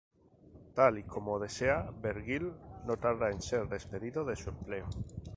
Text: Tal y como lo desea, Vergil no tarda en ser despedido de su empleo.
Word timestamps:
Tal 0.73 0.97
y 0.97 1.03
como 1.03 1.33
lo 1.37 1.43
desea, 1.43 1.91
Vergil 2.01 2.51
no 2.87 2.97
tarda 2.97 3.29
en 3.29 3.39
ser 3.39 3.67
despedido 3.69 4.25
de 4.25 4.35
su 4.35 4.49
empleo. 4.49 4.87